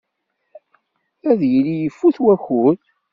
Ad 1.29 1.39
yili 1.51 1.75
ifut 1.87 2.17
wakud. 2.23 2.79